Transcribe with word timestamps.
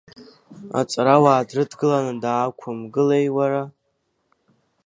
Аҵарауаа 0.79 1.47
дрыдгыланы 1.49 2.13
даақәымгылеи, 2.23 3.27
уара! 3.35 3.63